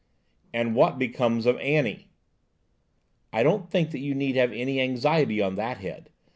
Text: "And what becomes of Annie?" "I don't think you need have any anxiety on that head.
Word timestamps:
"And 0.51 0.73
what 0.75 0.97
becomes 0.97 1.45
of 1.45 1.59
Annie?" 1.59 2.09
"I 3.31 3.43
don't 3.43 3.69
think 3.69 3.93
you 3.93 4.15
need 4.15 4.35
have 4.35 4.51
any 4.51 4.81
anxiety 4.81 5.39
on 5.43 5.53
that 5.57 5.77
head. 5.77 6.09